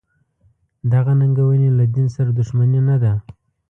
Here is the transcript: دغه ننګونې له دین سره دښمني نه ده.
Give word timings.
دغه 0.93 1.13
ننګونې 1.19 1.69
له 1.79 1.85
دین 1.93 2.07
سره 2.15 2.29
دښمني 2.39 2.81
نه 2.89 2.95
ده. 3.03 3.13